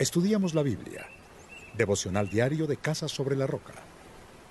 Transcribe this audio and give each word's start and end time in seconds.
Estudiamos 0.00 0.54
la 0.54 0.62
Biblia. 0.62 1.06
Devocional 1.76 2.30
diario 2.30 2.66
de 2.66 2.78
Casa 2.78 3.06
sobre 3.06 3.36
la 3.36 3.46
Roca. 3.46 3.74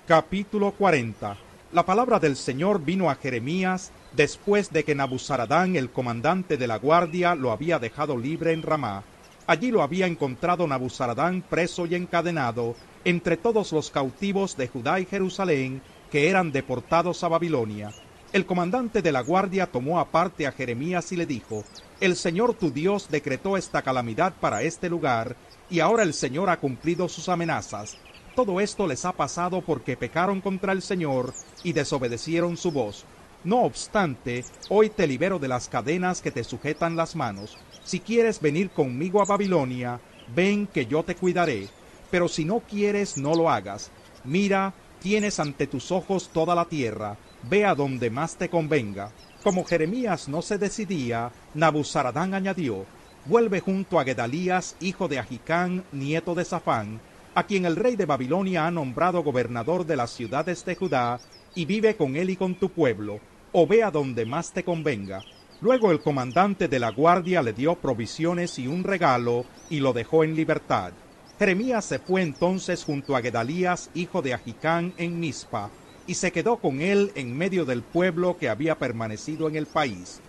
Capítulo 0.06 0.70
40. 0.70 1.36
La 1.72 1.84
palabra 1.84 2.20
del 2.20 2.36
Señor 2.36 2.84
vino 2.84 3.10
a 3.10 3.16
Jeremías 3.16 3.90
después 4.12 4.70
de 4.70 4.84
que 4.84 4.94
Nabuzaradán, 4.94 5.74
el 5.74 5.90
comandante 5.90 6.56
de 6.56 6.68
la 6.68 6.78
guardia, 6.78 7.34
lo 7.34 7.50
había 7.50 7.80
dejado 7.80 8.16
libre 8.16 8.52
en 8.52 8.62
Ramá. 8.62 9.02
Allí 9.48 9.72
lo 9.72 9.82
había 9.82 10.06
encontrado 10.06 10.68
Nabuzaradán 10.68 11.42
preso 11.42 11.84
y 11.84 11.96
encadenado 11.96 12.76
entre 13.04 13.36
todos 13.36 13.72
los 13.72 13.90
cautivos 13.90 14.56
de 14.56 14.68
Judá 14.68 15.00
y 15.00 15.04
Jerusalén 15.04 15.82
que 16.12 16.30
eran 16.30 16.52
deportados 16.52 17.24
a 17.24 17.28
Babilonia. 17.28 17.90
El 18.32 18.46
comandante 18.46 19.02
de 19.02 19.10
la 19.10 19.22
guardia 19.22 19.66
tomó 19.66 19.98
aparte 19.98 20.46
a 20.46 20.52
Jeremías 20.52 21.10
y 21.10 21.16
le 21.16 21.26
dijo, 21.26 21.64
El 22.00 22.14
Señor 22.14 22.54
tu 22.54 22.70
Dios 22.70 23.08
decretó 23.10 23.56
esta 23.56 23.82
calamidad 23.82 24.34
para 24.38 24.62
este 24.62 24.88
lugar, 24.88 25.34
y 25.68 25.80
ahora 25.80 26.04
el 26.04 26.14
Señor 26.14 26.48
ha 26.48 26.60
cumplido 26.60 27.08
sus 27.08 27.28
amenazas. 27.28 27.96
Todo 28.36 28.60
esto 28.60 28.86
les 28.86 29.04
ha 29.04 29.10
pasado 29.10 29.62
porque 29.62 29.96
pecaron 29.96 30.40
contra 30.40 30.72
el 30.72 30.80
Señor 30.80 31.34
y 31.64 31.72
desobedecieron 31.72 32.56
su 32.56 32.70
voz. 32.70 33.04
No 33.42 33.62
obstante, 33.62 34.44
hoy 34.68 34.90
te 34.90 35.08
libero 35.08 35.40
de 35.40 35.48
las 35.48 35.68
cadenas 35.68 36.22
que 36.22 36.30
te 36.30 36.44
sujetan 36.44 36.94
las 36.94 37.16
manos. 37.16 37.58
Si 37.82 37.98
quieres 37.98 38.40
venir 38.40 38.70
conmigo 38.70 39.20
a 39.20 39.24
Babilonia, 39.24 40.00
ven 40.36 40.68
que 40.68 40.86
yo 40.86 41.02
te 41.02 41.16
cuidaré. 41.16 41.66
Pero 42.12 42.28
si 42.28 42.44
no 42.44 42.60
quieres, 42.60 43.16
no 43.16 43.34
lo 43.34 43.50
hagas. 43.50 43.90
Mira, 44.22 44.72
tienes 45.00 45.40
ante 45.40 45.66
tus 45.66 45.90
ojos 45.90 46.30
toda 46.32 46.54
la 46.54 46.66
tierra 46.66 47.16
ve 47.48 47.64
a 47.64 47.74
donde 47.74 48.10
más 48.10 48.36
te 48.36 48.48
convenga. 48.48 49.10
Como 49.42 49.64
Jeremías 49.64 50.28
no 50.28 50.42
se 50.42 50.58
decidía, 50.58 51.30
Nabuzaradán 51.54 52.34
añadió, 52.34 52.84
vuelve 53.24 53.60
junto 53.60 53.98
a 53.98 54.04
Gedalías, 54.04 54.76
hijo 54.80 55.08
de 55.08 55.18
Agicán, 55.18 55.84
nieto 55.92 56.34
de 56.34 56.44
Safán, 56.44 57.00
a 57.34 57.44
quien 57.44 57.64
el 57.64 57.76
rey 57.76 57.96
de 57.96 58.06
Babilonia 58.06 58.66
ha 58.66 58.70
nombrado 58.70 59.22
gobernador 59.22 59.86
de 59.86 59.96
las 59.96 60.10
ciudades 60.10 60.64
de 60.64 60.74
Judá, 60.74 61.20
y 61.54 61.64
vive 61.64 61.96
con 61.96 62.16
él 62.16 62.30
y 62.30 62.36
con 62.36 62.54
tu 62.54 62.70
pueblo, 62.70 63.20
o 63.52 63.66
ve 63.66 63.82
a 63.82 63.90
donde 63.90 64.26
más 64.26 64.52
te 64.52 64.62
convenga. 64.62 65.22
Luego 65.60 65.90
el 65.90 66.00
comandante 66.00 66.68
de 66.68 66.78
la 66.78 66.90
guardia 66.90 67.42
le 67.42 67.52
dio 67.52 67.74
provisiones 67.74 68.58
y 68.58 68.66
un 68.66 68.84
regalo, 68.84 69.44
y 69.68 69.80
lo 69.80 69.92
dejó 69.92 70.24
en 70.24 70.34
libertad. 70.34 70.92
Jeremías 71.38 71.84
se 71.84 71.98
fue 71.98 72.22
entonces 72.22 72.84
junto 72.84 73.16
a 73.16 73.22
Gedalías, 73.22 73.90
hijo 73.94 74.20
de 74.22 74.34
Agicán, 74.34 74.92
en 74.98 75.18
Mizpa, 75.18 75.70
y 76.06 76.14
se 76.14 76.32
quedó 76.32 76.56
con 76.56 76.80
él 76.80 77.12
en 77.14 77.36
medio 77.36 77.64
del 77.64 77.82
pueblo 77.82 78.36
que 78.38 78.48
había 78.48 78.78
permanecido 78.78 79.48
en 79.48 79.56
el 79.56 79.66
país. 79.66 80.20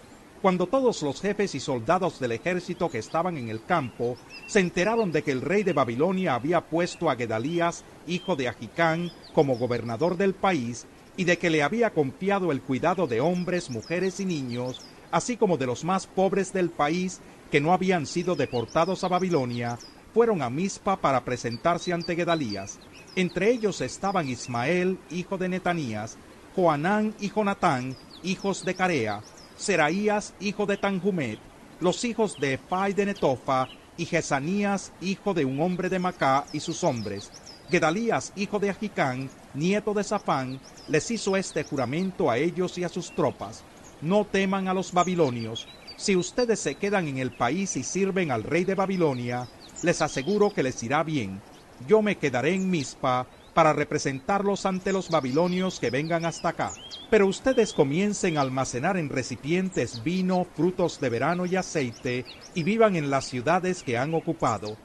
Cuando 0.42 0.66
todos 0.66 1.02
los 1.04 1.22
jefes 1.22 1.54
y 1.54 1.60
soldados 1.60 2.20
del 2.20 2.32
ejército 2.32 2.90
que 2.90 2.98
estaban 2.98 3.38
en 3.38 3.50
el 3.50 3.64
campo 3.64 4.18
se 4.48 4.60
enteraron 4.60 5.12
de 5.12 5.22
que 5.22 5.32
el 5.32 5.42
rey 5.42 5.64
de 5.64 5.74
Babilonia 5.74 6.34
había 6.34 6.62
puesto 6.62 7.10
a 7.10 7.16
Gedalías, 7.16 7.84
hijo 8.08 8.36
de 8.36 8.48
Agicán, 8.48 9.12
como 9.34 9.58
gobernador 9.58 10.18
del 10.18 10.34
país, 10.34 10.88
y 11.16 11.26
de 11.26 11.38
que 11.38 11.50
le 11.50 11.62
había 11.62 11.92
confiado 11.92 12.52
el 12.52 12.62
cuidado 12.62 13.06
de 13.06 13.22
hombres, 13.22 13.70
mujeres 13.70 14.20
y 14.20 14.26
niños, 14.26 14.82
así 15.12 15.38
como 15.38 15.58
de 15.58 15.68
los 15.68 15.84
más 15.84 16.08
pobres 16.08 16.54
del 16.54 16.70
país 16.70 17.20
que 17.52 17.62
no 17.62 17.74
habían 17.74 18.06
sido 18.06 18.36
deportados 18.36 19.04
a 19.04 19.10
Babilonia, 19.10 19.78
fueron 20.14 20.42
a 20.42 20.50
Mizpa 20.50 20.98
para 20.98 21.24
presentarse 21.24 21.94
ante 21.94 22.16
Gedalías. 22.16 22.80
Entre 23.16 23.52
ellos 23.52 23.82
estaban 23.82 24.30
Ismael, 24.30 24.98
hijo 25.10 25.38
de 25.38 25.50
Netanías, 25.50 26.18
Joanán 26.56 27.14
y 27.20 27.30
Jonatán, 27.30 27.96
hijos 28.24 28.64
de 28.66 28.76
Carea, 28.76 29.22
Seraías, 29.58 30.34
hijo 30.40 30.66
de 30.66 30.78
Tanjumet, 30.78 31.40
los 31.80 32.04
hijos 32.04 32.40
de 32.40 32.54
Efai 32.54 32.94
de 32.94 33.06
Netofa, 33.06 33.68
y 33.98 34.06
Jesanías, 34.06 34.92
hijo 35.02 35.34
de 35.34 35.46
un 35.46 35.60
hombre 35.62 35.90
de 35.90 36.00
Macá, 36.00 36.46
y 36.54 36.60
sus 36.60 36.84
hombres. 36.84 37.32
Gedalías, 37.70 38.34
hijo 38.36 38.60
de 38.60 38.70
Agicán, 38.70 39.30
nieto 39.54 39.94
de 39.94 40.04
Safán, 40.04 40.60
les 40.88 41.10
hizo 41.12 41.38
este 41.38 41.64
juramento 41.64 42.30
a 42.30 42.38
ellos 42.38 42.78
y 42.78 42.84
a 42.84 42.90
sus 42.90 43.14
tropas. 43.14 43.64
No 44.02 44.26
teman 44.26 44.68
a 44.68 44.74
los 44.74 44.92
babilonios. 44.92 45.68
Si 45.96 46.16
ustedes 46.16 46.60
se 46.60 46.76
quedan 46.76 47.08
en 47.08 47.18
el 47.18 47.32
país 47.32 47.78
y 47.78 47.84
sirven 47.84 48.32
al 48.32 48.44
rey 48.44 48.64
de 48.64 48.76
Babilonia, 48.76 49.48
les 49.84 50.02
aseguro 50.02 50.52
que 50.52 50.64
les 50.64 50.82
irá 50.84 51.04
bien 51.04 51.42
yo 51.88 52.02
me 52.02 52.18
quedaré 52.18 52.54
en 52.54 52.70
Mizpa 52.70 53.28
para 53.54 53.74
representarlos 53.74 54.66
ante 54.66 54.94
los 54.94 55.10
babilonios 55.10 55.80
que 55.80 55.90
vengan 55.90 56.26
hasta 56.26 56.50
acá. 56.50 56.74
Pero 57.10 57.28
ustedes 57.28 57.74
comiencen 57.74 58.38
a 58.38 58.42
almacenar 58.42 58.98
en 58.98 59.10
recipientes 59.10 60.04
vino, 60.04 60.46
frutos 60.56 61.00
de 61.00 61.10
verano 61.10 61.46
y 61.46 61.56
aceite, 61.56 62.26
y 62.54 62.64
vivan 62.64 62.96
en 62.96 63.10
las 63.10 63.26
ciudades 63.26 63.84
que 63.84 63.98
han 63.98 64.14
ocupado. 64.14 64.78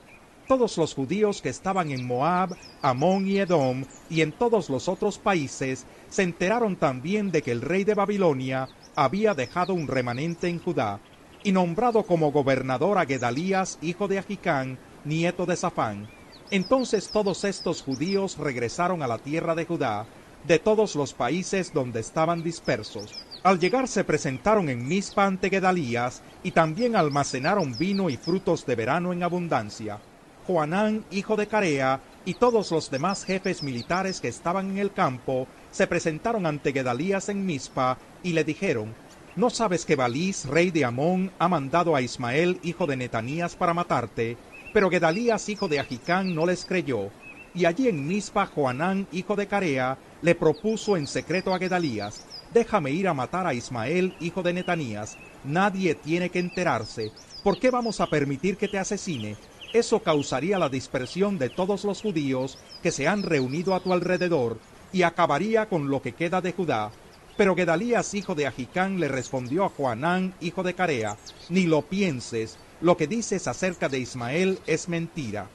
Todos 0.48 0.76
los 0.78 0.94
judíos 0.94 1.42
que 1.42 1.48
estaban 1.48 1.90
en 1.90 2.06
Moab, 2.06 2.56
Amón 2.82 3.26
y 3.26 3.38
Edom, 3.38 3.84
y 4.08 4.22
en 4.22 4.32
todos 4.32 4.70
los 4.70 4.88
otros 4.88 5.18
países, 5.18 5.86
se 6.08 6.22
enteraron 6.22 6.76
también 6.76 7.30
de 7.30 7.42
que 7.42 7.52
el 7.52 7.60
rey 7.60 7.84
de 7.84 7.94
Babilonia 7.94 8.68
había 8.96 9.34
dejado 9.34 9.74
un 9.74 9.86
remanente 9.86 10.48
en 10.48 10.60
Judá, 10.60 11.00
y 11.42 11.52
nombrado 11.52 12.04
como 12.04 12.32
gobernador 12.32 12.98
a 12.98 13.06
Gedalías, 13.06 13.78
hijo 13.80 14.08
de 14.08 14.18
Agicán, 14.18 14.78
nieto 15.06 15.46
de 15.46 15.56
Safán, 15.56 16.08
entonces 16.50 17.08
todos 17.08 17.44
estos 17.44 17.82
judíos 17.82 18.36
regresaron 18.38 19.02
a 19.02 19.08
la 19.08 19.18
tierra 19.18 19.54
de 19.54 19.64
Judá, 19.64 20.06
de 20.46 20.58
todos 20.58 20.94
los 20.94 21.12
países 21.12 21.72
donde 21.72 22.00
estaban 22.00 22.42
dispersos. 22.42 23.24
Al 23.42 23.58
llegar 23.58 23.88
se 23.88 24.04
presentaron 24.04 24.68
en 24.68 24.86
Mizpa 24.86 25.26
ante 25.26 25.50
Gedalías, 25.50 26.22
y 26.42 26.52
también 26.52 26.94
almacenaron 26.94 27.76
vino 27.76 28.10
y 28.10 28.16
frutos 28.16 28.64
de 28.64 28.76
verano 28.76 29.12
en 29.12 29.22
abundancia. 29.22 29.98
Juanán, 30.46 31.04
hijo 31.10 31.34
de 31.34 31.48
Carea, 31.48 32.00
y 32.24 32.34
todos 32.34 32.70
los 32.70 32.90
demás 32.90 33.24
jefes 33.24 33.62
militares 33.62 34.20
que 34.20 34.28
estaban 34.28 34.70
en 34.70 34.78
el 34.78 34.92
campo, 34.92 35.48
se 35.72 35.88
presentaron 35.88 36.46
ante 36.46 36.72
Gedalías 36.72 37.28
en 37.28 37.44
Mizpa, 37.44 37.98
y 38.22 38.32
le 38.32 38.44
dijeron, 38.44 38.94
¿No 39.34 39.50
sabes 39.50 39.84
que 39.84 39.96
Balís, 39.96 40.46
rey 40.46 40.70
de 40.70 40.84
Amón, 40.84 41.30
ha 41.38 41.48
mandado 41.48 41.94
a 41.94 42.00
Ismael, 42.00 42.58
hijo 42.62 42.86
de 42.86 42.96
Netanías, 42.96 43.54
para 43.54 43.74
matarte? 43.74 44.38
Pero 44.76 44.90
Gedalías, 44.90 45.48
hijo 45.48 45.68
de 45.68 45.80
Agicán, 45.80 46.34
no 46.34 46.44
les 46.44 46.66
creyó, 46.66 47.08
y 47.54 47.64
allí 47.64 47.88
en 47.88 48.06
Mispa 48.06 48.44
Joanán, 48.44 49.06
hijo 49.10 49.34
de 49.34 49.46
Carea, 49.46 49.96
le 50.20 50.34
propuso 50.34 50.98
en 50.98 51.06
secreto 51.06 51.54
a 51.54 51.58
Gedalías, 51.58 52.26
déjame 52.52 52.90
ir 52.90 53.08
a 53.08 53.14
matar 53.14 53.46
a 53.46 53.54
Ismael, 53.54 54.12
hijo 54.20 54.42
de 54.42 54.52
Netanías, 54.52 55.16
nadie 55.44 55.94
tiene 55.94 56.28
que 56.28 56.40
enterarse, 56.40 57.10
¿por 57.42 57.58
qué 57.58 57.70
vamos 57.70 58.02
a 58.02 58.06
permitir 58.08 58.58
que 58.58 58.68
te 58.68 58.78
asesine? 58.78 59.36
Eso 59.72 60.00
causaría 60.00 60.58
la 60.58 60.68
dispersión 60.68 61.38
de 61.38 61.48
todos 61.48 61.84
los 61.84 62.02
judíos 62.02 62.58
que 62.82 62.92
se 62.92 63.08
han 63.08 63.22
reunido 63.22 63.74
a 63.74 63.80
tu 63.80 63.94
alrededor, 63.94 64.58
y 64.92 65.04
acabaría 65.04 65.70
con 65.70 65.88
lo 65.88 66.02
que 66.02 66.12
queda 66.12 66.42
de 66.42 66.52
Judá. 66.52 66.90
Pero 67.38 67.56
Gedalías, 67.56 68.12
hijo 68.12 68.34
de 68.34 68.46
Agicán, 68.46 69.00
le 69.00 69.08
respondió 69.08 69.64
a 69.64 69.70
Joanán, 69.70 70.34
hijo 70.42 70.62
de 70.62 70.74
Carea, 70.74 71.16
ni 71.48 71.62
lo 71.62 71.80
pienses, 71.80 72.58
lo 72.80 72.96
que 72.96 73.06
dices 73.06 73.48
acerca 73.48 73.88
de 73.88 73.98
Ismael 73.98 74.58
es 74.66 74.88
mentira. 74.88 75.48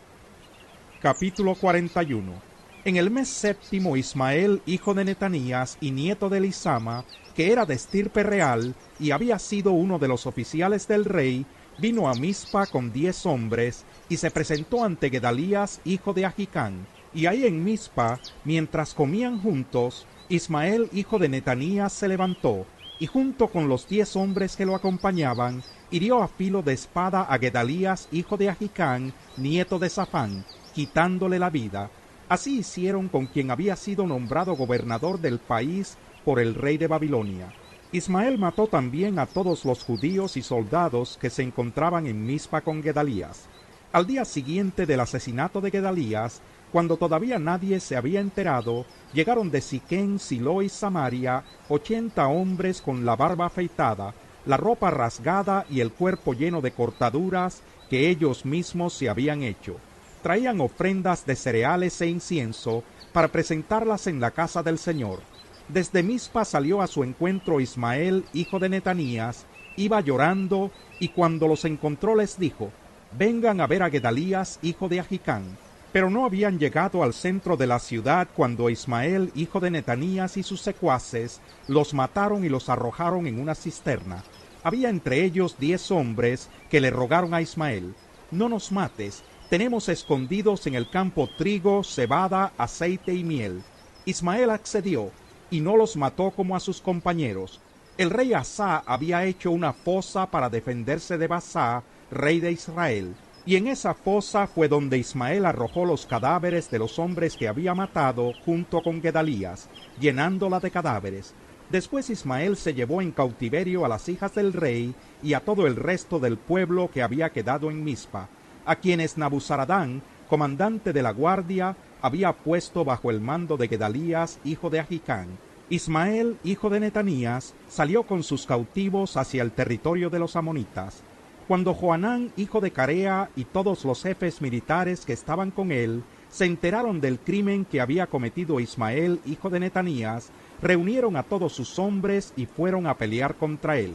Capítulo 1.02 1.56
41 1.56 2.42
En 2.84 2.96
el 2.96 3.12
mes 3.12 3.28
séptimo 3.30 3.96
Ismael, 3.96 4.62
hijo 4.66 4.94
de 4.94 5.06
Netanías 5.06 5.78
y 5.82 5.92
nieto 5.92 6.30
de 6.30 6.40
Lisama, 6.40 7.06
que 7.36 7.52
era 7.52 7.66
de 7.66 7.76
estirpe 7.76 8.24
real 8.24 8.74
y 9.00 9.12
había 9.12 9.38
sido 9.38 9.72
uno 9.72 10.00
de 10.00 10.08
los 10.08 10.26
oficiales 10.26 10.88
del 10.88 11.06
rey, 11.06 11.46
vino 11.78 12.10
a 12.10 12.16
Mizpa 12.16 12.66
con 12.66 12.92
diez 12.92 13.26
hombres 13.26 13.86
y 14.10 14.18
se 14.18 14.32
presentó 14.32 14.84
ante 14.84 15.10
Gedalías, 15.10 15.80
hijo 15.84 16.14
de 16.14 16.26
Agicán. 16.26 16.88
Y 17.14 17.28
ahí 17.28 17.46
en 17.46 17.64
Mizpa, 17.64 18.20
mientras 18.46 18.94
comían 18.94 19.40
juntos, 19.40 20.08
Ismael, 20.28 20.90
hijo 20.92 21.20
de 21.20 21.30
Netanías, 21.30 21.94
se 21.94 22.08
levantó, 22.08 22.66
y 23.02 23.08
junto 23.08 23.48
con 23.48 23.68
los 23.68 23.88
diez 23.88 24.16
hombres 24.16 24.56
que 24.56 24.64
lo 24.64 24.76
acompañaban, 24.76 25.64
hirió 25.90 26.22
a 26.22 26.28
filo 26.28 26.62
de 26.62 26.74
espada 26.74 27.24
a 27.24 27.40
Gedalías, 27.40 28.08
hijo 28.12 28.38
de 28.38 28.48
Agicán, 28.48 29.12
nieto 29.38 29.80
de 29.80 29.90
Safán, 29.90 30.46
quitándole 30.76 31.40
la 31.40 31.50
vida. 31.50 31.90
Así 32.30 32.60
hicieron 32.60 33.10
con 33.10 33.26
quien 33.26 33.50
había 33.50 33.76
sido 33.76 34.06
nombrado 34.06 34.54
gobernador 34.54 35.20
del 35.20 35.40
país 35.40 35.98
por 36.24 36.40
el 36.40 36.54
rey 36.54 36.78
de 36.78 36.86
Babilonia. 36.86 37.52
Ismael 37.92 38.38
mató 38.38 38.68
también 38.68 39.18
a 39.18 39.26
todos 39.26 39.66
los 39.66 39.84
judíos 39.84 40.38
y 40.38 40.44
soldados 40.44 41.18
que 41.20 41.32
se 41.32 41.42
encontraban 41.42 42.06
en 42.06 42.24
Mizpa 42.24 42.62
con 42.62 42.84
Gedalías. 42.84 43.48
Al 43.94 44.06
día 44.06 44.26
siguiente 44.26 44.86
del 44.86 45.00
asesinato 45.00 45.60
de 45.60 45.72
Gedalías, 45.72 46.44
cuando 46.72 46.98
todavía 46.98 47.38
nadie 47.38 47.80
se 47.80 47.96
había 47.96 48.22
enterado, 48.22 48.86
llegaron 49.14 49.52
de 49.52 49.62
Siquén, 49.62 50.20
Silo 50.20 50.62
y 50.62 50.70
Samaria 50.70 51.44
ochenta 51.68 52.28
hombres 52.28 52.82
con 52.82 53.06
la 53.06 53.16
barba 53.16 53.48
afeitada, 53.48 54.14
la 54.46 54.58
ropa 54.58 54.90
rasgada 54.90 55.66
y 55.70 55.82
el 55.82 55.92
cuerpo 55.92 56.34
lleno 56.34 56.62
de 56.62 56.72
cortaduras 56.72 57.62
que 57.90 58.10
ellos 58.10 58.46
mismos 58.46 58.94
se 58.94 59.10
habían 59.10 59.44
hecho. 59.44 59.78
Traían 60.24 60.62
ofrendas 60.62 61.26
de 61.26 61.36
cereales 61.36 62.00
e 62.02 62.08
incienso 62.08 62.84
para 63.12 63.28
presentarlas 63.28 64.08
en 64.08 64.20
la 64.20 64.32
casa 64.32 64.64
del 64.64 64.78
Señor. 64.78 65.20
Desde 65.68 66.04
Mizpa 66.04 66.46
salió 66.46 66.82
a 66.82 66.88
su 66.88 67.04
encuentro 67.04 67.60
Ismael, 67.60 68.24
hijo 68.34 68.60
de 68.60 68.70
Netanías, 68.70 69.46
iba 69.76 70.00
llorando, 70.02 70.72
y 71.00 71.10
cuando 71.10 71.48
los 71.48 71.66
encontró 71.66 72.16
les 72.16 72.38
dijo, 72.38 72.72
vengan 73.18 73.62
a 73.62 73.68
ver 73.68 73.84
a 73.84 73.90
Gedalías, 73.90 74.60
hijo 74.62 74.88
de 74.88 75.00
Ahicán. 75.00 75.58
Pero 75.92 76.10
no 76.10 76.26
habían 76.26 76.58
llegado 76.58 77.04
al 77.04 77.14
centro 77.14 77.58
de 77.58 77.68
la 77.68 77.80
ciudad 77.80 78.28
cuando 78.34 78.70
Ismael, 78.70 79.32
hijo 79.36 79.60
de 79.60 79.72
Netanías, 79.72 80.38
y 80.38 80.44
sus 80.44 80.62
secuaces 80.62 81.42
los 81.68 81.94
mataron 81.94 82.46
y 82.46 82.50
los 82.50 82.70
arrojaron 82.70 83.28
en 83.28 83.40
una 83.40 83.56
cisterna. 83.56 84.24
Había 84.64 84.90
entre 84.90 85.24
ellos 85.24 85.58
diez 85.60 85.92
hombres 85.92 86.50
que 86.70 86.80
le 86.80 86.92
rogaron 86.92 87.34
a 87.34 87.42
Ismael, 87.42 87.94
no 88.32 88.48
nos 88.48 88.72
mates, 88.72 89.24
tenemos 89.50 89.90
escondidos 89.90 90.66
en 90.66 90.76
el 90.76 90.90
campo 90.90 91.30
trigo, 91.38 91.84
cebada, 91.84 92.54
aceite 92.58 93.14
y 93.14 93.24
miel. 93.26 93.62
Ismael 94.06 94.50
accedió, 94.50 95.12
y 95.50 95.60
no 95.60 95.76
los 95.76 95.98
mató 95.98 96.32
como 96.32 96.56
a 96.56 96.62
sus 96.62 96.80
compañeros. 96.80 97.60
El 97.98 98.10
rey 98.10 98.34
Asa 98.34 98.82
había 98.86 99.26
hecho 99.26 99.52
una 99.52 99.74
fosa 99.74 100.32
para 100.32 100.50
defenderse 100.50 101.18
de 101.18 101.28
Basá, 101.28 101.84
rey 102.10 102.40
de 102.40 102.54
Israel, 102.54 103.14
y 103.46 103.56
en 103.56 103.68
esa 103.68 103.94
fosa 103.94 104.46
fue 104.46 104.68
donde 104.68 104.98
Ismael 104.98 105.46
arrojó 105.46 105.86
los 105.86 106.06
cadáveres 106.06 106.70
de 106.70 106.80
los 106.80 107.00
hombres 107.00 107.36
que 107.36 107.48
había 107.48 107.74
matado 107.74 108.34
junto 108.46 108.82
con 108.82 109.02
Gedalías, 109.02 109.70
llenándola 110.00 110.60
de 110.60 110.70
cadáveres. 110.70 111.34
Después 111.70 112.10
Ismael 112.10 112.56
se 112.58 112.74
llevó 112.74 113.02
en 113.02 113.12
cautiverio 113.12 113.86
a 113.86 113.88
las 113.88 114.10
hijas 114.10 114.36
del 114.36 114.54
rey 114.54 114.94
y 115.24 115.34
a 115.34 115.40
todo 115.40 115.66
el 115.66 115.76
resto 115.76 116.20
del 116.20 116.38
pueblo 116.38 116.92
que 116.92 117.02
había 117.02 117.32
quedado 117.32 117.72
en 117.72 117.84
Mizpa, 117.84 118.28
a 118.66 118.76
quienes 118.76 119.18
Nabuzaradán, 119.18 120.04
comandante 120.30 120.94
de 120.94 121.02
la 121.02 121.12
guardia, 121.12 121.76
había 122.02 122.34
puesto 122.34 122.86
bajo 122.86 123.10
el 123.10 123.22
mando 123.22 123.58
de 123.58 123.68
Gedalías, 123.68 124.40
hijo 124.44 124.70
de 124.70 124.82
Ahicán. 124.82 125.30
Ismael, 125.70 126.38
hijo 126.44 126.70
de 126.70 126.82
Netanías, 126.82 127.54
salió 127.70 128.04
con 128.04 128.24
sus 128.24 128.46
cautivos 128.46 129.16
hacia 129.16 129.42
el 129.42 129.52
territorio 129.52 130.10
de 130.10 130.20
los 130.20 130.36
amonitas. 130.36 131.04
Cuando 131.52 131.74
Joanán, 131.74 132.32
hijo 132.38 132.62
de 132.62 132.72
Carea, 132.72 133.30
y 133.36 133.44
todos 133.44 133.84
los 133.84 134.04
jefes 134.04 134.42
militares 134.42 135.04
que 135.06 135.12
estaban 135.12 135.52
con 135.52 135.74
él, 135.74 136.02
se 136.30 136.46
enteraron 136.46 137.02
del 137.02 137.20
crimen 137.20 137.66
que 137.66 137.82
había 137.82 138.08
cometido 138.08 138.62
Ismael, 138.62 139.20
hijo 139.26 139.50
de 139.50 139.60
Netanías, 139.60 140.30
reunieron 140.62 141.18
a 141.18 141.24
todos 141.24 141.52
sus 141.52 141.78
hombres 141.78 142.32
y 142.38 142.46
fueron 142.46 142.88
a 142.88 142.96
pelear 142.96 143.36
contra 143.36 143.78
él. 143.78 143.92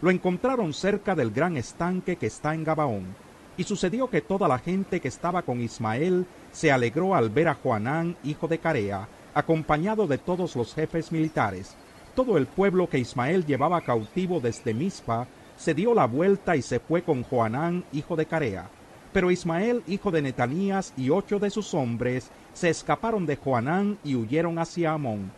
Lo 0.00 0.10
encontraron 0.10 0.72
cerca 0.72 1.14
del 1.14 1.30
gran 1.30 1.58
estanque 1.58 2.16
que 2.16 2.28
está 2.28 2.54
en 2.54 2.64
Gabaón. 2.64 3.14
Y 3.58 3.64
sucedió 3.64 4.08
que 4.08 4.22
toda 4.22 4.48
la 4.48 4.58
gente 4.58 5.00
que 5.00 5.08
estaba 5.08 5.42
con 5.42 5.60
Ismael 5.60 6.24
se 6.52 6.72
alegró 6.72 7.14
al 7.14 7.28
ver 7.28 7.48
a 7.48 7.54
Joanán, 7.54 8.16
hijo 8.24 8.48
de 8.48 8.60
Carea, 8.60 9.08
acompañado 9.34 10.06
de 10.06 10.16
todos 10.16 10.56
los 10.56 10.72
jefes 10.72 11.12
militares. 11.12 11.76
Todo 12.14 12.38
el 12.38 12.46
pueblo 12.46 12.88
que 12.88 12.98
Ismael 12.98 13.44
llevaba 13.44 13.82
cautivo 13.82 14.40
desde 14.40 14.72
Mizpa 14.72 15.28
se 15.56 15.74
dio 15.74 15.94
la 15.94 16.06
vuelta 16.06 16.56
y 16.56 16.62
se 16.62 16.80
fue 16.80 17.02
con 17.02 17.22
Joanán, 17.22 17.84
hijo 17.92 18.16
de 18.16 18.26
Carea. 18.26 18.68
Pero 19.12 19.30
Ismael, 19.30 19.82
hijo 19.86 20.10
de 20.10 20.22
Netanías, 20.22 20.92
y 20.96 21.10
ocho 21.10 21.38
de 21.38 21.50
sus 21.50 21.74
hombres 21.74 22.30
se 22.52 22.70
escaparon 22.70 23.26
de 23.26 23.36
Joanán 23.36 23.98
y 24.02 24.16
huyeron 24.16 24.58
hacia 24.58 24.92
Amón. 24.92 25.30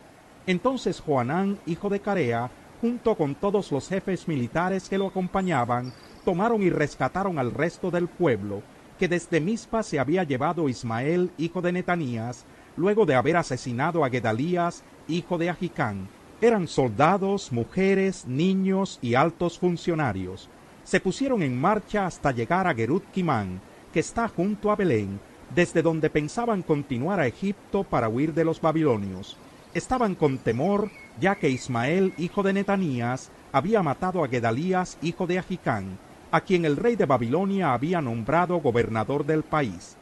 Entonces 0.47 1.01
Joanán, 1.01 1.59
hijo 1.67 1.89
de 1.89 2.01
Carea, 2.01 2.51
junto 2.81 3.15
con 3.17 3.35
todos 3.35 3.73
los 3.73 3.89
jefes 3.89 4.29
militares 4.29 4.89
que 4.89 4.99
lo 4.99 5.09
acompañaban, 5.09 5.93
tomaron 6.25 6.63
y 6.63 6.71
rescataron 6.71 7.39
al 7.39 7.53
resto 7.53 7.91
del 7.91 8.09
pueblo, 8.09 8.63
que 8.99 9.09
desde 9.09 9.41
Mizpa 9.41 9.83
se 9.83 9.99
había 9.99 10.25
llevado 10.25 10.69
Ismael, 10.69 11.31
hijo 11.37 11.61
de 11.61 11.73
Netanías, 11.73 12.45
luego 12.77 13.07
de 13.07 13.15
haber 13.15 13.37
asesinado 13.37 14.05
a 14.05 14.11
Gedalías, 14.11 14.85
hijo 15.09 15.39
de 15.39 15.51
Ahicán, 15.51 16.09
eran 16.41 16.69
soldados, 16.69 17.51
mujeres, 17.51 18.27
niños 18.27 18.99
y 19.01 19.15
altos 19.15 19.59
funcionarios. 19.59 20.49
Se 20.85 21.01
pusieron 21.01 21.43
en 21.43 21.59
marcha 21.59 22.07
hasta 22.07 22.33
llegar 22.33 22.67
a 22.67 22.75
Gerut 22.75 23.05
Kimán, 23.11 23.61
que 23.93 24.01
está 24.01 24.29
junto 24.29 24.71
a 24.71 24.77
Belén, 24.77 25.19
desde 25.55 25.83
donde 25.83 26.11
pensaban 26.11 26.63
continuar 26.63 27.21
a 27.21 27.27
Egipto 27.27 27.85
para 27.85 28.09
huir 28.09 28.35
de 28.35 28.45
los 28.45 28.61
babilonios. 28.61 29.37
Estaban 29.73 30.15
con 30.15 30.39
temor, 30.39 30.91
ya 31.21 31.37
que 31.37 31.49
Ismael, 31.49 32.13
hijo 32.19 32.43
de 32.43 32.53
Netanías, 32.53 33.31
había 33.53 33.83
matado 33.83 34.23
a 34.23 34.29
Gedalías, 34.29 34.99
hijo 35.03 35.27
de 35.27 35.39
Ahicán, 35.39 35.99
a 36.31 36.41
quien 36.43 36.65
el 36.65 36.77
rey 36.77 36.97
de 36.97 37.07
Babilonia 37.07 37.73
había 37.73 38.01
nombrado 38.03 38.59
gobernador 38.59 39.25
del 39.25 39.43
país. 39.43 39.97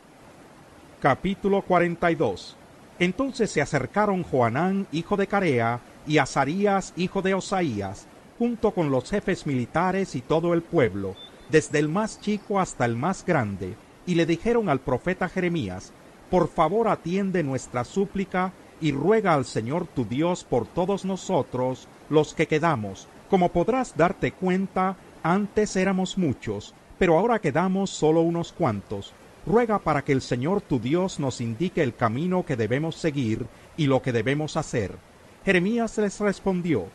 Capítulo 1.00 1.62
42 1.62 2.56
Entonces 2.98 3.50
se 3.50 3.60
acercaron 3.60 4.22
Joanán, 4.22 4.86
hijo 4.92 5.16
de 5.16 5.26
Carea, 5.26 5.80
y 6.06 6.18
Azarías, 6.18 6.92
hijo 6.96 7.22
de 7.22 7.34
Osaías, 7.34 8.06
junto 8.38 8.72
con 8.72 8.90
los 8.90 9.10
jefes 9.10 9.46
militares 9.46 10.14
y 10.14 10.20
todo 10.20 10.54
el 10.54 10.62
pueblo, 10.62 11.16
desde 11.50 11.78
el 11.78 11.88
más 11.88 12.20
chico 12.20 12.60
hasta 12.60 12.84
el 12.84 12.96
más 12.96 13.24
grande, 13.24 13.74
y 14.06 14.14
le 14.14 14.26
dijeron 14.26 14.68
al 14.68 14.80
profeta 14.80 15.28
Jeremías, 15.28 15.92
Por 16.30 16.48
favor 16.48 16.88
atiende 16.88 17.42
nuestra 17.42 17.84
súplica 17.84 18.52
y 18.80 18.92
ruega 18.92 19.34
al 19.34 19.44
Señor 19.44 19.86
tu 19.86 20.04
Dios 20.04 20.44
por 20.44 20.66
todos 20.66 21.04
nosotros, 21.04 21.88
los 22.10 22.34
que 22.34 22.46
quedamos. 22.46 23.08
Como 23.30 23.50
podrás 23.50 23.96
darte 23.96 24.32
cuenta, 24.32 24.96
antes 25.22 25.76
éramos 25.76 26.18
muchos, 26.18 26.74
pero 26.98 27.18
ahora 27.18 27.38
quedamos 27.38 27.90
solo 27.90 28.20
unos 28.20 28.52
cuantos. 28.52 29.12
Ruega 29.46 29.78
para 29.78 30.02
que 30.02 30.12
el 30.12 30.22
Señor 30.22 30.60
tu 30.60 30.78
Dios 30.78 31.20
nos 31.20 31.40
indique 31.40 31.82
el 31.82 31.94
camino 31.94 32.44
que 32.44 32.56
debemos 32.56 32.96
seguir 32.96 33.46
y 33.76 33.86
lo 33.86 34.00
que 34.02 34.12
debemos 34.12 34.56
hacer 34.56 34.96
Jeremías 35.44 35.98
les 35.98 36.20
respondió, 36.20 36.86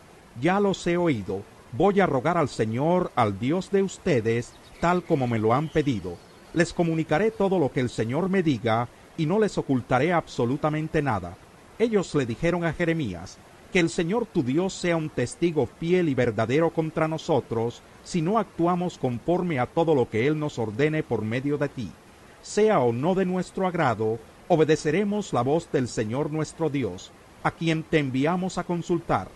Ya 0.42 0.60
los 0.60 0.86
he 0.88 0.98
oído, 0.98 1.44
voy 1.72 2.00
a 2.00 2.08
rogar 2.08 2.36
al 2.36 2.50
Señor, 2.50 3.12
al 3.16 3.38
Dios 3.38 3.70
de 3.70 3.84
ustedes, 3.84 4.54
tal 4.82 5.04
como 5.04 5.28
me 5.28 5.38
lo 5.38 5.54
han 5.54 5.70
pedido. 5.70 6.18
Les 6.56 6.74
comunicaré 6.74 7.30
todo 7.30 7.60
lo 7.60 7.72
que 7.72 7.80
el 7.80 7.90
Señor 7.90 8.28
me 8.28 8.42
diga, 8.42 8.90
y 9.18 9.28
no 9.28 9.38
les 9.38 9.60
ocultaré 9.60 10.14
absolutamente 10.14 11.04
nada. 11.04 11.38
Ellos 11.78 12.16
le 12.16 12.26
dijeron 12.26 12.66
a 12.66 12.74
Jeremías, 12.74 13.38
que 13.72 13.80
el 13.80 13.92
Señor 13.92 14.26
tu 14.26 14.42
Dios 14.42 14.74
sea 14.74 14.98
un 14.98 15.12
testigo 15.12 15.68
fiel 15.68 16.10
y 16.10 16.16
verdadero 16.16 16.72
contra 16.72 17.08
nosotros, 17.08 17.84
si 18.04 18.24
no 18.24 18.40
actuamos 18.40 18.98
conforme 18.98 19.60
a 19.60 19.68
todo 19.68 19.94
lo 19.94 20.10
que 20.10 20.26
Él 20.26 20.40
nos 20.40 20.58
ordene 20.58 21.04
por 21.04 21.22
medio 21.22 21.60
de 21.60 21.70
ti. 21.70 21.92
Sea 22.42 22.80
o 22.80 22.94
no 22.94 23.16
de 23.16 23.26
nuestro 23.26 23.68
agrado, 23.68 24.20
obedeceremos 24.48 25.34
la 25.34 25.42
voz 25.42 25.72
del 25.72 25.88
Señor 25.88 26.32
nuestro 26.32 26.70
Dios 26.70 27.12
a 27.44 27.52
quien 27.52 27.84
te 27.84 28.00
enviamos 28.00 28.58
a 28.58 28.64
consultar. 28.64 29.30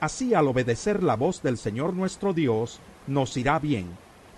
Así 0.00 0.34
al 0.34 0.48
obedecer 0.48 1.02
la 1.02 1.16
voz 1.16 1.42
del 1.42 1.56
Señor 1.56 1.94
nuestro 1.94 2.32
Dios, 2.32 2.80
nos 3.06 3.36
irá 3.36 3.58
bien. 3.58 3.86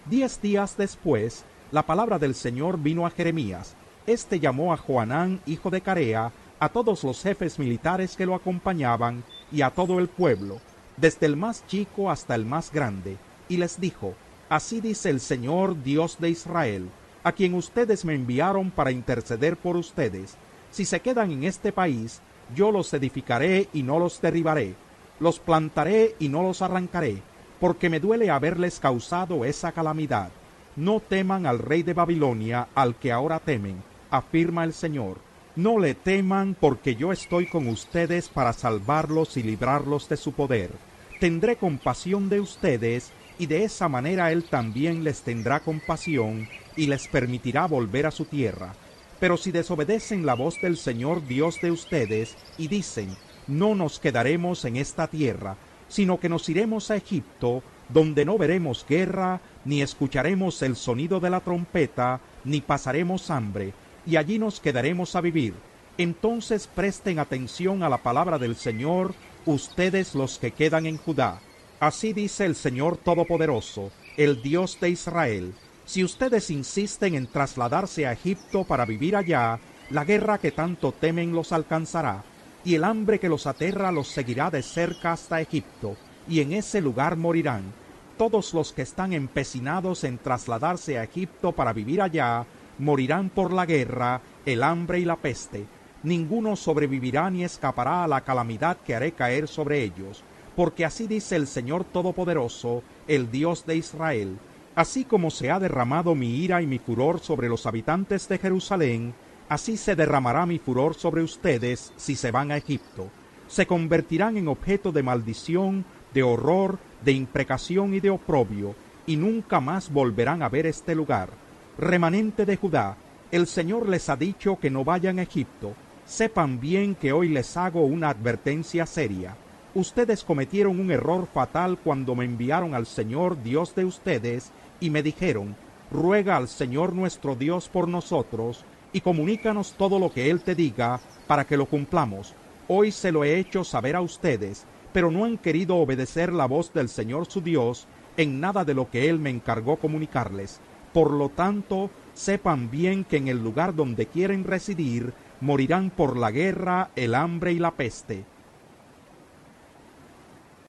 Diez 0.05 0.41
días 0.41 0.77
después, 0.77 1.45
la 1.73 1.85
palabra 1.85 2.19
del 2.19 2.35
Señor 2.35 2.79
vino 2.79 3.07
a 3.07 3.11
Jeremías. 3.11 3.75
Este 4.07 4.39
llamó 4.39 4.73
a 4.73 4.77
Joanán, 4.77 5.41
hijo 5.47 5.71
de 5.71 5.81
Carea, 5.81 6.31
a 6.61 6.69
todos 6.69 7.03
los 7.05 7.23
jefes 7.23 7.59
militares 7.59 8.17
que 8.17 8.27
lo 8.27 8.35
acompañaban 8.35 9.25
y 9.51 9.63
a 9.63 9.71
todo 9.71 9.99
el 9.99 10.09
pueblo, 10.09 10.61
desde 10.97 11.27
el 11.27 11.37
más 11.37 11.67
chico 11.67 12.11
hasta 12.11 12.35
el 12.35 12.45
más 12.45 12.71
grande, 12.71 13.17
y 13.49 13.57
les 13.57 13.81
dijo, 13.81 14.15
Así 14.49 14.81
dice 14.81 15.11
el 15.11 15.21
Señor 15.21 15.83
Dios 15.83 16.19
de 16.21 16.31
Israel, 16.31 16.89
a 17.27 17.33
quien 17.33 17.55
ustedes 17.55 18.05
me 18.05 18.15
enviaron 18.15 18.71
para 18.71 18.93
interceder 18.93 19.57
por 19.57 19.77
ustedes. 19.77 20.37
Si 20.71 20.85
se 20.85 21.01
quedan 21.01 21.33
en 21.33 21.43
este 21.43 21.73
país, 21.73 22.21
yo 22.55 22.71
los 22.71 22.95
edificaré 22.95 23.67
y 23.73 23.83
no 23.83 23.99
los 23.99 24.21
derribaré, 24.21 24.77
los 25.19 25.41
plantaré 25.41 26.15
y 26.21 26.29
no 26.29 26.45
los 26.45 26.63
arrancaré, 26.63 27.21
porque 27.59 27.91
me 27.91 27.99
duele 27.99 28.31
haberles 28.31 28.79
causado 28.79 29.45
esa 29.45 29.73
calamidad. 29.73 30.31
No 30.77 31.01
teman 31.01 31.47
al 31.47 31.59
rey 31.59 31.83
de 31.83 31.95
Babilonia, 31.95 32.69
al 32.77 32.95
que 32.95 33.11
ahora 33.11 33.41
temen, 33.41 33.83
afirma 34.09 34.63
el 34.63 34.73
Señor. 34.73 35.19
No 35.57 35.81
le 35.81 35.97
teman, 35.97 36.55
porque 36.61 36.95
yo 36.95 37.11
estoy 37.11 37.49
con 37.49 37.67
ustedes 37.67 38.29
para 38.29 38.53
salvarlos 38.53 39.37
y 39.37 39.43
librarlos 39.43 40.09
de 40.09 40.17
su 40.17 40.31
poder. 40.31 40.71
Tendré 41.19 41.57
compasión 41.57 42.29
de 42.29 42.39
ustedes, 42.39 43.11
y 43.37 43.47
de 43.47 43.65
esa 43.65 43.89
manera 43.89 44.31
él 44.31 44.45
también 44.45 45.03
les 45.03 45.23
tendrá 45.23 45.59
compasión, 45.59 46.47
y 46.77 46.87
les 46.87 47.09
permitirá 47.09 47.67
volver 47.67 48.07
a 48.07 48.11
su 48.11 48.25
tierra 48.25 48.75
pero 49.19 49.37
si 49.37 49.51
desobedecen 49.51 50.27
la 50.27 50.35
voz 50.35 50.61
del 50.61 50.77
Señor 50.77 51.27
Dios 51.27 51.61
de 51.61 51.71
ustedes 51.71 52.37
y 52.59 52.69
dicen, 52.69 53.17
no 53.47 53.75
nos 53.75 53.99
quedaremos 53.99 54.65
en 54.65 54.77
esta 54.77 55.07
tierra, 55.07 55.57
sino 55.89 56.21
que 56.21 56.29
nos 56.29 56.49
iremos 56.49 56.91
a 56.91 56.97
Egipto, 56.97 57.63
donde 57.89 58.25
no 58.25 58.37
veremos 58.37 58.85
guerra, 58.89 59.41
ni 59.65 59.81
escucharemos 59.81 60.61
el 60.63 60.77
sonido 60.77 61.21
de 61.21 61.31
la 61.31 61.41
trompeta, 61.41 62.21
ni 62.45 62.61
pasaremos 62.61 63.31
hambre, 63.31 63.73
y 64.05 64.17
allí 64.17 64.39
nos 64.39 64.61
quedaremos 64.61 65.17
a 65.17 65.21
vivir. 65.21 65.55
Entonces 65.99 66.67
presten 66.67 67.19
atención 67.19 67.83
a 67.83 67.89
la 67.89 67.99
palabra 67.99 68.39
del 68.39 68.57
Señor, 68.57 69.15
ustedes 69.47 70.15
los 70.15 70.39
que 70.39 70.51
quedan 70.51 70.87
en 70.87 70.99
Judá. 70.99 71.41
Así 71.81 72.13
dice 72.13 72.45
el 72.45 72.55
Señor 72.55 72.99
Todopoderoso, 72.99 73.91
el 74.17 74.43
Dios 74.43 74.79
de 74.81 74.91
Israel, 74.91 75.55
si 75.87 76.05
ustedes 76.05 76.51
insisten 76.51 77.15
en 77.15 77.29
trasladarse 77.29 78.07
a 78.07 78.13
Egipto 78.13 78.65
para 78.65 78.85
vivir 78.85 79.17
allá, 79.17 79.59
la 79.91 80.05
guerra 80.05 80.39
que 80.39 80.51
tanto 80.51 80.93
temen 80.93 81.33
los 81.33 81.53
alcanzará, 81.53 82.25
y 82.65 82.75
el 82.75 82.83
hambre 82.83 83.21
que 83.21 83.29
los 83.29 83.47
aterra 83.47 83.93
los 83.93 84.09
seguirá 84.09 84.51
de 84.51 84.63
cerca 84.63 85.13
hasta 85.13 85.41
Egipto, 85.41 85.97
y 86.29 86.41
en 86.41 86.53
ese 86.53 86.81
lugar 86.81 87.17
morirán. 87.17 87.73
todos 88.17 88.55
los 88.55 88.73
que 88.73 88.83
están 88.83 89.13
empecinados 89.13 90.05
en 90.05 90.19
trasladarse 90.19 90.99
a 90.99 91.05
Egipto 91.05 91.53
para 91.53 91.73
vivir 91.73 92.01
allá, 92.01 92.47
morirán 92.79 93.31
por 93.31 93.53
la 93.53 93.67
guerra, 93.67 94.21
el 94.45 94.63
hambre 94.63 95.01
y 95.01 95.05
la 95.05 95.17
peste. 95.17 95.67
Ninguno 96.03 96.57
sobrevivirá 96.57 97.31
ni 97.31 97.45
escapará 97.45 98.05
a 98.05 98.09
la 98.09 98.23
calamidad 98.23 98.79
que 98.79 98.95
haré 98.95 99.13
caer 99.13 99.49
sobre 99.49 99.83
ellos, 99.83 100.23
porque 100.55 100.85
así 100.85 101.07
dice 101.07 101.37
el 101.37 101.47
Señor 101.47 101.85
Todopoderoso, 101.85 102.83
el 103.07 103.31
Dios 103.31 103.67
de 103.67 103.77
Israel. 103.77 104.39
Así 104.77 105.07
como 105.07 105.31
se 105.31 105.51
ha 105.51 105.59
derramado 105.59 106.15
mi 106.15 106.37
ira 106.37 106.61
y 106.61 106.67
mi 106.67 106.79
furor 106.79 107.21
sobre 107.21 107.49
los 107.49 107.65
habitantes 107.65 108.29
de 108.29 108.37
Jerusalén, 108.37 109.15
así 109.49 109.79
se 109.79 109.97
derramará 109.97 110.45
mi 110.45 110.59
furor 110.59 110.95
sobre 110.95 111.23
ustedes 111.23 111.95
si 111.97 112.15
se 112.15 112.31
van 112.31 112.53
a 112.53 112.59
Egipto. 112.59 113.09
Se 113.49 113.67
convertirán 113.67 114.37
en 114.37 114.49
objeto 114.49 114.93
de 114.93 115.03
maldición, 115.03 115.87
de 116.13 116.23
horror, 116.23 116.79
de 117.03 117.13
imprecación 117.13 117.95
y 117.95 118.01
de 118.01 118.11
oprobio, 118.11 118.75
y 119.07 119.17
nunca 119.17 119.61
más 119.61 119.91
volverán 119.91 120.43
a 120.43 120.51
ver 120.51 120.67
este 120.67 120.95
lugar. 120.95 121.31
Remanente 121.79 122.45
de 122.45 122.57
Judá, 122.57 122.99
el 123.31 123.47
Señor 123.47 123.89
les 123.89 124.11
ha 124.11 124.17
dicho 124.17 124.59
que 124.61 124.69
no 124.69 124.85
vayan 124.85 125.19
a 125.19 125.23
Egipto. 125.23 125.73
Sepan 126.05 126.61
bien 126.61 126.95
que 126.97 127.15
hoy 127.15 127.31
les 127.31 127.57
hago 127.57 127.87
una 127.87 128.11
advertencia 128.11 128.85
seria. 128.85 129.37
Ustedes 129.77 130.25
cometieron 130.25 130.81
un 130.81 130.91
error 130.91 131.29
fatal 131.33 131.79
cuando 131.83 132.15
me 132.15 132.25
enviaron 132.25 132.75
al 132.75 132.87
Señor 132.87 133.43
Dios 133.43 133.75
de 133.75 133.85
ustedes 133.85 134.51
y 134.81 134.91
me 134.91 135.03
dijeron, 135.03 135.57
ruega 135.91 136.37
al 136.37 136.49
Señor 136.49 136.93
nuestro 136.93 137.35
Dios 137.35 137.69
por 137.69 137.89
nosotros 137.89 138.65
y 138.93 139.01
comunícanos 139.01 139.75
todo 139.75 139.99
lo 139.99 140.13
que 140.13 140.31
Él 140.31 140.43
te 140.43 140.55
diga 140.55 141.01
para 141.27 141.47
que 141.47 141.57
lo 141.57 141.67
cumplamos. 141.67 142.35
Hoy 142.69 142.91
se 142.91 143.13
lo 143.13 143.25
he 143.25 143.39
hecho 143.39 143.65
saber 143.65 143.97
a 143.97 144.01
ustedes, 144.01 144.65
pero 144.93 145.11
no 145.11 145.25
han 145.25 145.39
querido 145.39 145.77
obedecer 145.77 146.33
la 146.33 146.47
voz 146.47 146.73
del 146.73 146.89
Señor 146.89 147.27
su 147.27 147.41
Dios 147.41 147.87
en 148.17 148.41
nada 148.41 148.65
de 148.65 148.75
lo 148.75 148.91
que 148.91 149.09
Él 149.09 149.19
me 149.19 149.31
encargó 149.31 149.77
comunicarles. 149.77 150.61
Por 150.93 151.11
lo 151.11 151.29
tanto, 151.29 151.91
sepan 152.15 152.71
bien 152.71 153.05
que 153.05 153.19
en 153.19 153.29
el 153.29 153.43
lugar 153.43 153.75
donde 153.75 154.07
quieren 154.07 154.45
residir, 154.45 155.13
morirán 155.41 155.91
por 155.91 156.17
la 156.17 156.31
guerra, 156.31 156.91
el 156.97 157.15
hambre 157.15 157.53
y 157.53 157.59
la 157.59 157.73
peste 157.73 158.25